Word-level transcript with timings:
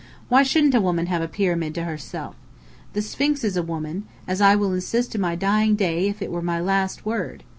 Why 0.29 0.41
shouldn't 0.41 0.73
a 0.73 0.81
woman 0.81 1.05
have 1.05 1.21
a 1.21 1.27
Pyramid 1.27 1.75
to 1.75 1.83
herself? 1.83 2.35
The 2.93 3.03
Sphinx 3.03 3.43
is 3.43 3.55
a 3.55 3.61
woman, 3.61 4.07
as 4.27 4.41
I 4.41 4.55
will 4.55 4.73
insist 4.73 5.11
to 5.11 5.19
my 5.19 5.35
dying 5.35 5.75
day, 5.75 6.09
if 6.09 6.23
it 6.23 6.31
were 6.31 6.41
my 6.41 6.59
last 6.59 7.05
word! 7.05 7.43